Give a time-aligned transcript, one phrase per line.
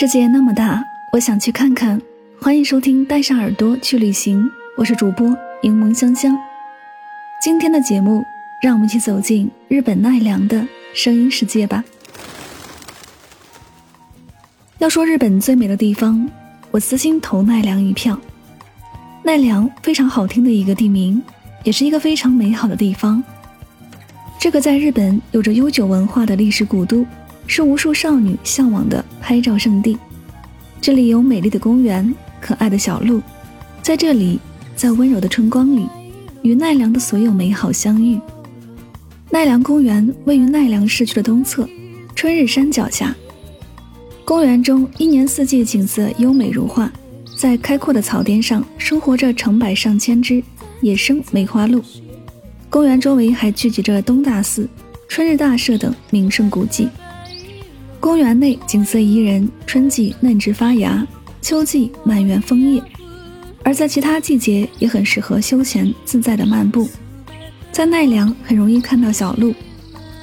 [0.00, 0.82] 世界那么大，
[1.12, 2.00] 我想去看看。
[2.40, 4.42] 欢迎收听《带上耳朵去旅行》，
[4.78, 6.34] 我是主播柠檬香香。
[7.38, 8.24] 今天的节目，
[8.62, 11.84] 让我们一起走进日本奈良的声音世界吧。
[14.78, 16.26] 要说日本最美的地方，
[16.70, 18.18] 我私心投奈良一票。
[19.22, 21.22] 奈良非常好听的一个地名，
[21.62, 23.22] 也是一个非常美好的地方。
[24.38, 27.04] 这个在日本有着悠久文化的历史古都。
[27.52, 29.98] 是无数少女向往的拍照圣地，
[30.80, 33.20] 这里有美丽的公园、可爱的小路，
[33.82, 34.38] 在这里，
[34.76, 35.88] 在温柔的春光里，
[36.42, 38.20] 与奈良的所有美好相遇。
[39.30, 41.68] 奈良公园位于奈良市区的东侧，
[42.14, 43.12] 春日山脚下。
[44.24, 46.88] 公园中一年四季景色优美如画，
[47.36, 50.40] 在开阔的草甸上生活着成百上千只
[50.82, 51.82] 野生梅花鹿。
[52.68, 54.68] 公园周围还聚集着东大寺、
[55.08, 56.88] 春日大社等名胜古迹。
[58.00, 61.06] 公园内景色宜人，春季嫩枝发芽，
[61.42, 62.82] 秋季满园枫叶，
[63.62, 66.88] 而在其他季节也很适合休闲自在的漫步。
[67.70, 69.54] 在奈良很容易看到小鹿，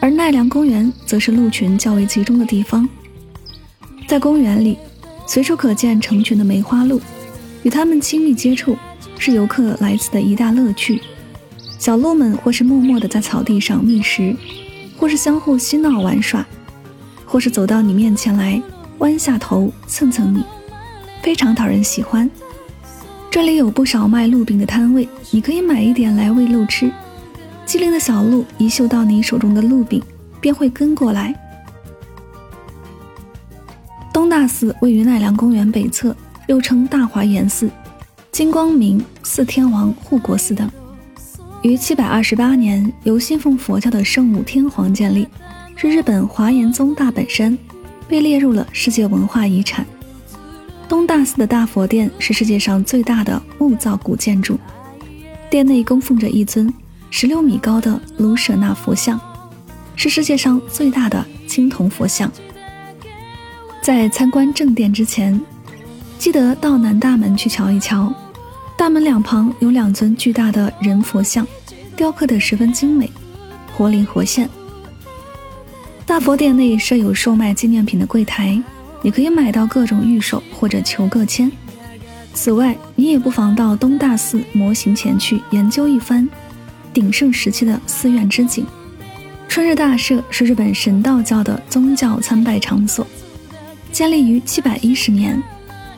[0.00, 2.88] 而奈良公园则是鹿群较为集中的地方。
[4.06, 4.78] 在公园里，
[5.26, 7.00] 随处可见成群的梅花鹿，
[7.64, 8.78] 与它们亲密接触
[9.18, 11.02] 是游客来此的一大乐趣。
[11.76, 14.34] 小鹿们或是默默地在草地上觅食，
[14.96, 16.46] 或是相互嬉闹玩耍。
[17.34, 18.62] 或是走到你面前来，
[18.98, 20.44] 弯下头蹭蹭你，
[21.20, 22.30] 非常讨人喜欢。
[23.28, 26.88] 这里有不少卖鹿饼的摊位，你可以买一点来喂鹿吃。
[27.66, 30.00] 机灵的小鹿一嗅到你手中的鹿饼，
[30.40, 31.34] 便会跟过来。
[34.12, 36.14] 东大寺位于奈良公园北侧，
[36.46, 37.68] 又称大华严寺、
[38.30, 40.70] 金光明四天王护国寺等，
[41.64, 45.26] 于七百二十八年由信奉佛教的圣武天皇建立。
[45.76, 47.56] 是日本华严宗大本山，
[48.08, 49.84] 被列入了世界文化遗产。
[50.88, 54.58] 东大寺的大佛殿是世界上最大的木造古建筑，
[55.50, 56.72] 殿内供奉着一尊
[57.10, 59.18] 十六米高的卢舍那佛像，
[59.96, 62.30] 是世界上最大的青铜佛像。
[63.82, 65.38] 在参观正殿之前，
[66.18, 68.14] 记得到南大门去瞧一瞧，
[68.76, 71.46] 大门两旁有两尊巨大的人佛像，
[71.96, 73.10] 雕刻得十分精美，
[73.76, 74.48] 活灵活现。
[76.06, 78.62] 大佛殿内设有售卖纪念品的柜台，
[79.00, 81.50] 你可以买到各种玉手或者求个签。
[82.34, 86.28] 此外，你也不妨到东大寺模型前去研究一番
[86.92, 88.66] 鼎盛时期的寺院之景。
[89.48, 93.06] 春日大社是日本神道教的宗教参拜场所，
[93.90, 95.42] 建立于七百一十年，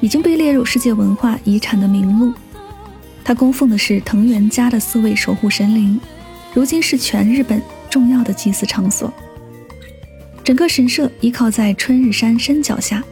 [0.00, 2.32] 已经被列入世界文化遗产的名录。
[3.24, 5.98] 它供奉的是藤原家的四位守护神灵，
[6.54, 9.12] 如今是全日本重要的祭祀场所。
[10.46, 13.02] 整个神社依靠在春日山山脚下，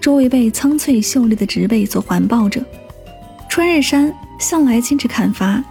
[0.00, 2.60] 周围被苍翠秀丽的植被所环抱着。
[3.48, 5.62] 春日山向来禁止砍伐，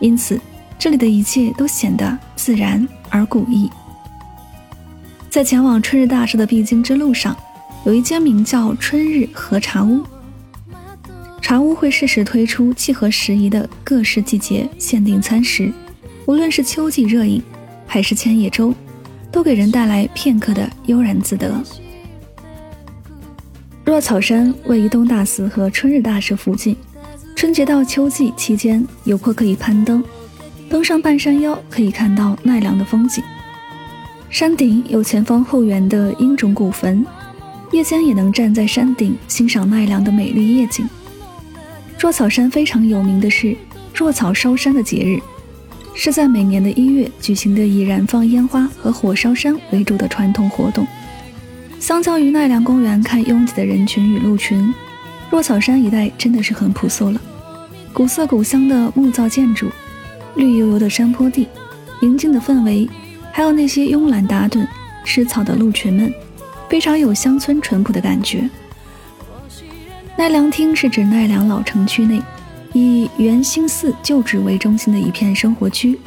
[0.00, 0.40] 因此
[0.78, 3.70] 这里的一切都显得自然而古意。
[5.28, 7.36] 在前往春日大社的必经之路上，
[7.84, 10.02] 有一间名叫春日和茶屋。
[11.42, 15.70] 茶屋会适时推出契合时宜的各式季节限定餐食，
[16.24, 17.42] 无论是秋季热饮，
[17.86, 18.72] 还是千叶粥。
[19.30, 21.52] 都给人带来片刻的悠然自得。
[23.84, 26.76] 若草山位于东大寺和春日大社附近，
[27.34, 30.04] 春节到秋季期间，游客可以攀登，
[30.68, 33.24] 登上半山腰可以看到奈良的风景。
[34.28, 37.06] 山顶有前方后园的英冢古坟，
[37.72, 40.86] 夜间也能站在山顶欣赏奈良的美丽夜景。
[41.98, 43.56] 若草山非常有名的是
[43.94, 45.18] 若草烧山的节日。
[46.00, 50.86] 是在每年的一月举行的以燃放烟花和火烧山为主的传统活动。
[51.80, 54.72] 相较于奈良公园看拥挤的人群与鹿群，
[55.28, 57.20] 若草山一带真的是很朴素了。
[57.92, 59.66] 古色古香的木造建筑，
[60.36, 61.48] 绿油油的山坡地，
[62.00, 62.88] 宁静的氛围，
[63.32, 64.64] 还有那些慵懒打盹、
[65.04, 66.14] 吃草的鹿群们，
[66.68, 68.48] 非常有乡村淳朴的感觉。
[70.16, 72.22] 奈良町是指奈良老城区内
[72.78, 75.98] 以圆兴寺旧址为中心的一片生活区。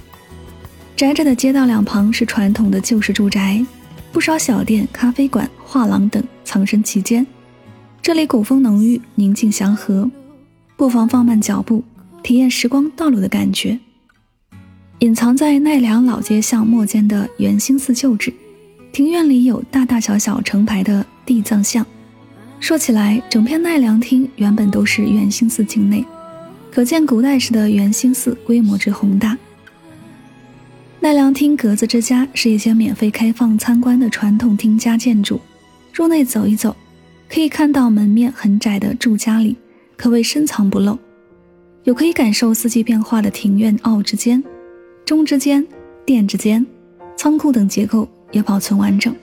[0.96, 3.66] 宅宅的街道两旁是传统的旧式住宅，
[4.12, 7.26] 不少小店、咖啡馆、画廊等藏身其间。
[8.02, 10.10] 这里古风浓郁，宁静祥和，
[10.78, 11.84] 不妨放慢脚步，
[12.24, 13.80] 体验时光倒流的感觉。
[15.00, 18.32] 隐藏在奈良老街巷末间的圆兴寺旧址，
[18.92, 21.86] 庭院里有大大小小成排的地藏像。
[22.60, 26.06] 说起来，整片奈良町原本都是圆兴寺境内，
[26.72, 29.38] 可见古代时的圆兴寺规模之宏大。
[31.02, 35.40] 奈良町格子之家是一间免费开放参观的传统町家建筑。
[35.94, 36.74] 入内走一走，
[37.28, 39.58] 可以看到门面很窄的住家里，
[39.98, 40.98] 可谓深藏不露；
[41.84, 44.42] 有可以感受四季变化的庭院奥之间、
[45.04, 45.68] 中之间、
[46.06, 46.66] 殿之间、
[47.18, 49.14] 仓库等结构也保存完整。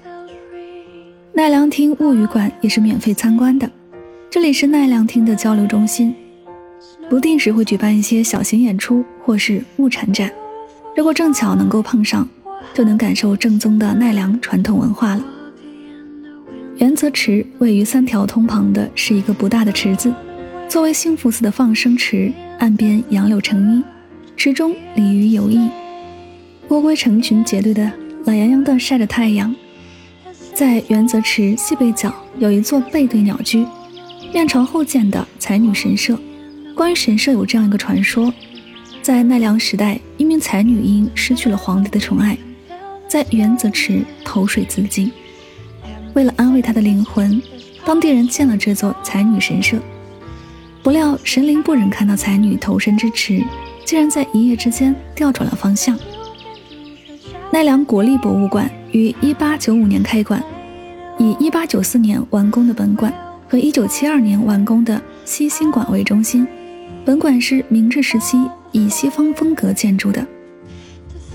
[1.32, 3.70] 奈良町物语馆也是免费参观的，
[4.28, 6.14] 这里是奈良町的交流中心，
[7.08, 10.30] 不定时会举办一些小型演出或是物产展。
[10.94, 12.28] 如果正巧能够碰上，
[12.74, 15.24] 就能感受正宗的奈良传统文化了。
[16.76, 20.12] 原泽池位于三条通旁的是一个不大的池子，
[20.68, 23.84] 作为幸福寺的放生池，岸边杨柳成荫，
[24.36, 25.68] 池中鲤鱼游弋，
[26.68, 27.90] 乌龟成群结队的
[28.26, 29.54] 懒洋洋地晒着太阳。
[30.54, 33.64] 在原泽池西北角有一座背对鸟居，
[34.32, 36.18] 面朝后建的才女神社。
[36.78, 38.32] 关于神社有这样一个传说。
[39.02, 42.38] 在奈良时代，一名才女因失去了皇帝的宠爱，
[43.08, 45.10] 在原泽池投水自尽。
[46.14, 47.42] 为了安慰她的灵魂，
[47.84, 49.76] 当地人建了这座才女神社。
[50.80, 53.42] 不料神灵不忍看到才女投身之池，
[53.84, 55.98] 竟然在一夜之间调转了方向。
[57.50, 60.40] 奈良国立博物馆于1895年开馆，
[61.18, 63.12] 以1894年完工的本馆
[63.48, 66.46] 和1972年完工的西新馆为中心。
[67.08, 68.38] 本馆是明治时期。
[68.70, 70.26] 以西方风格建筑的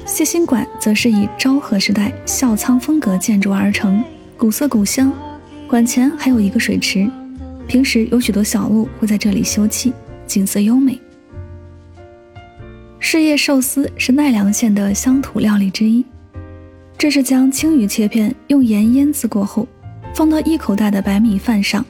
[0.06, 4.04] 西新馆，则是以昭和时代孝仓风格建筑而成，
[4.38, 5.12] 古色古香。
[5.68, 7.10] 馆前还有一个水池，
[7.68, 9.92] 平时有许多小鹿会在这里休憩，
[10.28, 11.02] 景色优美。
[13.00, 16.06] 事业寿司是奈良县的乡土料理之一，
[17.00, 19.68] 这是将青鱼切片用盐腌渍过后，
[20.14, 21.84] 放到一口大的白米饭上，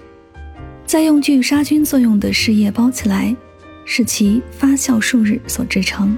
[0.85, 3.35] 再用具杀菌作用的事叶包起来。
[3.85, 6.17] 使其发酵数日所制成。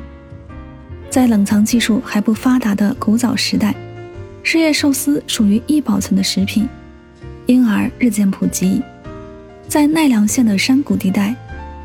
[1.09, 3.73] 在冷藏技术还不发达的古早时代，
[4.44, 6.67] 失叶寿司属于易保存的食品，
[7.45, 8.81] 因而日渐普及。
[9.67, 11.35] 在奈良县的山谷地带，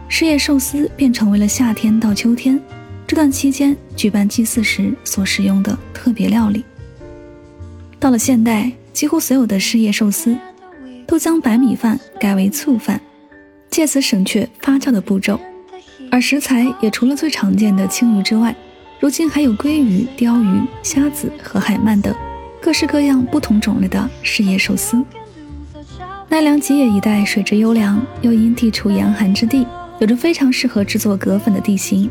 [0.08, 2.60] 失叶寿司便成为了夏天到秋天
[3.06, 6.64] 这段期间举办祭祀时所食用的特别料理。
[7.98, 10.36] 到了现代，几乎所有的失叶寿司
[11.06, 13.00] 都将白米饭改为醋饭，
[13.70, 15.40] 借此省却发酵的步骤。
[16.10, 18.54] 而食材也除了最常见的青鱼之外，
[18.98, 22.14] 如今还有鲑鱼、鲷鱼、虾子和海鳗等
[22.60, 25.02] 各式各样不同种类的食叶寿司。
[26.28, 29.66] 奈良吉野一带水质优良，又因地处严寒之地，
[29.98, 32.10] 有着非常适合制作葛粉的地形，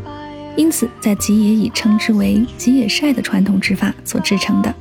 [0.56, 4.74] 因此在吉野以称之为吉野晒的传统制法所制成的，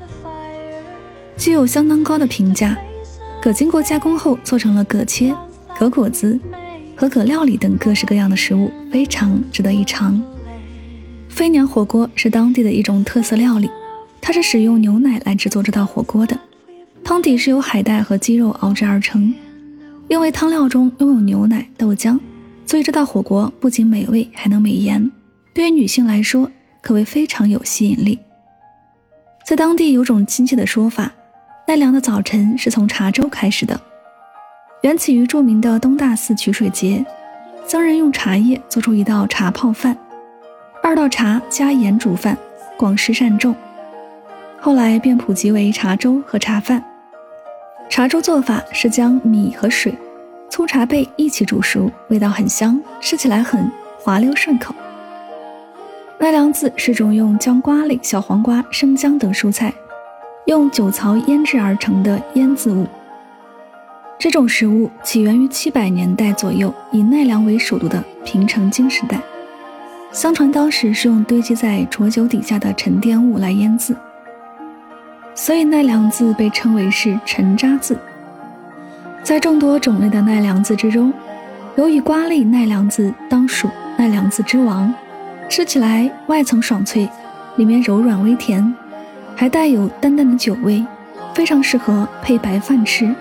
[1.36, 2.76] 具有相当高的评价。
[3.40, 5.34] 葛经过加工后做成了葛切、
[5.78, 6.38] 葛果子。
[6.98, 10.20] 和可料理等各式各样的食物非常值得一尝。
[11.28, 13.70] 飞娘火锅是当地的一种特色料理，
[14.20, 16.36] 它是使用牛奶来制作这道火锅的，
[17.04, 19.32] 汤底是由海带和鸡肉熬制而成。
[20.08, 22.18] 因为汤料中拥有牛奶、豆浆，
[22.66, 25.08] 所以这道火锅不仅美味，还能美颜。
[25.54, 26.50] 对于女性来说，
[26.80, 28.18] 可谓非常有吸引力。
[29.46, 31.12] 在当地有种亲切的说法：
[31.68, 33.80] 奈良的早晨是从茶粥开始的。
[34.82, 37.04] 缘起于著名的东大寺取水节，
[37.66, 39.96] 僧人用茶叶做出一道茶泡饭，
[40.80, 42.38] 二道茶加盐煮饭，
[42.76, 43.52] 广施善众。
[44.60, 46.82] 后来便普及为茶粥和茶饭。
[47.88, 49.92] 茶粥做法是将米和水、
[50.48, 53.68] 粗茶贝一起煮熟，味道很香，吃起来很
[53.98, 54.72] 滑溜顺口。
[56.20, 59.74] 奈良渍是种用姜瓜类、小黄瓜、生姜等蔬菜，
[60.46, 62.86] 用酒槽腌制而成的腌渍物。
[64.18, 69.20] 这种食物起源于七百年代左右，以奈良为首都的平城京时代。
[70.10, 73.94] 相传当时是用堆积在浊酒底下的沉淀物来腌渍，
[75.36, 77.96] 所以奈良渍被称为是沉渣渍。
[79.22, 81.12] 在众多种类的奈良渍之中，
[81.76, 84.92] 由于瓜类奈良渍当属奈良渍之王，
[85.48, 87.08] 吃起来外层爽脆，
[87.54, 88.74] 里面柔软微甜，
[89.36, 90.84] 还带有淡淡的酒味，
[91.34, 93.14] 非常适合配白饭吃。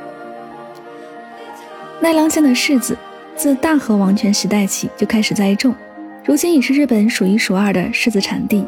[1.99, 2.95] 奈良县的柿子
[3.35, 5.73] 自大和王权时代起就开始栽种，
[6.23, 8.63] 如今已是日本数一数二的柿子产地，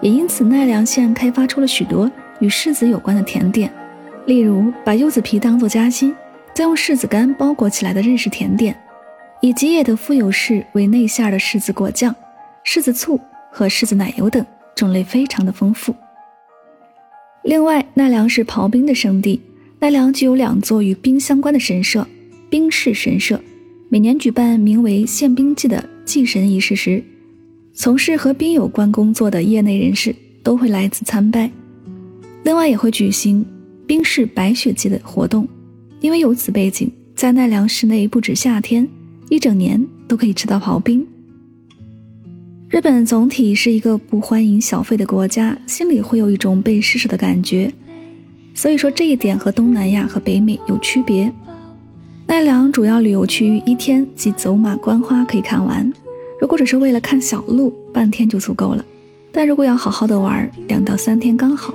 [0.00, 3.70] 也因此奈良县开发出了许多与柿子有关的甜点，
[4.26, 6.14] 例如把柚子皮当作夹心，
[6.54, 8.76] 再用柿子干包裹起来的日式甜点，
[9.40, 12.14] 以吉野的富有柿为内馅的柿子果酱、
[12.64, 13.20] 柿子醋
[13.50, 14.44] 和柿子奶油等，
[14.76, 15.92] 种类非常的丰富。
[17.42, 19.42] 另外，奈良是刨冰的圣地，
[19.80, 22.06] 奈良具有两座与冰相关的神社：
[22.50, 23.40] 冰室神社。
[23.90, 27.02] 每年举办名为献冰祭的祭神仪式时，
[27.72, 31.50] 从事和冰有关工作的业内人士都会来此参拜。
[32.44, 33.44] 另外，也会举行
[33.86, 35.46] 冰室白雪祭的活动。
[36.00, 38.88] 因为有此背景，在奈良市内，不止夏天，
[39.28, 41.06] 一整年都可以吃到刨冰。
[42.68, 47.72] 日本总体是一个不欢迎小费的国家，心里会有一种被施舍的感觉。
[48.54, 51.32] 所以说，这一点和东南亚和北美有区别。
[52.28, 55.90] 奈良主要旅游区域一天即走马观花可以看完，
[56.38, 58.84] 如果只是为了看小鹿，半天就足够了。
[59.32, 61.72] 但如果要好好的玩，两到三天刚好。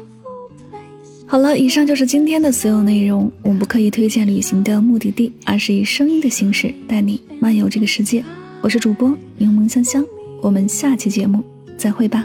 [1.26, 3.32] 好了，以上就是今天的所有内容。
[3.42, 8.24] 我们不刻意推荐旅行的目的地，而是以声音的形式带你漫游这个世界。
[8.62, 10.06] 我是主播柠檬香香，
[10.40, 11.44] 我们下期节目
[11.76, 12.24] 再会吧。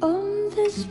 [0.00, 0.84] On this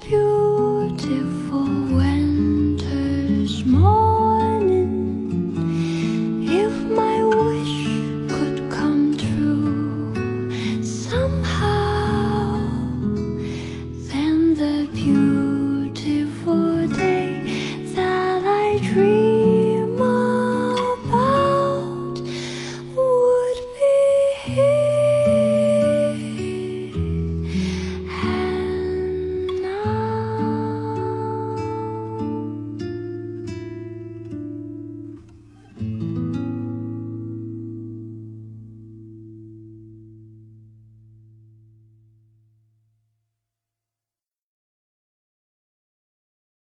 [0.00, 1.43] beautiful.